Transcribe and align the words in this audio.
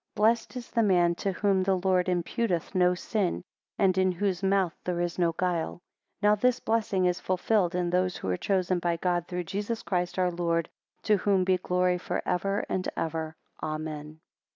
Blessed 0.15 0.55
is 0.55 0.71
the 0.71 0.81
man 0.81 1.13
to 1.13 1.31
whom 1.31 1.61
the 1.61 1.77
Lord 1.77 2.07
imputeth 2.07 2.73
no 2.73 2.95
sin, 2.95 3.43
and 3.77 3.95
in 3.99 4.11
whose 4.11 4.41
mouth 4.41 4.73
there 4.83 4.99
is 4.99 5.19
no 5.19 5.31
guile. 5.33 5.73
15 6.21 6.27
Now 6.27 6.33
this 6.33 6.59
blessing 6.59 7.05
is 7.05 7.19
fulfilled 7.19 7.75
in 7.75 7.91
those 7.91 8.17
who 8.17 8.27
are 8.29 8.35
chosen 8.35 8.79
by 8.79 8.97
God 8.97 9.27
through 9.27 9.43
Jesus 9.43 9.83
Christ 9.83 10.17
our 10.17 10.31
Lord, 10.31 10.69
to 11.03 11.17
whom 11.17 11.43
be 11.43 11.57
glory 11.59 11.99
for 11.99 12.23
ever 12.27 12.65
and 12.67 12.89
ever, 12.97 13.35
Amen. 13.61 14.21